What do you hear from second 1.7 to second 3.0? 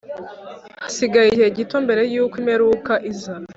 mbere yuko imperuka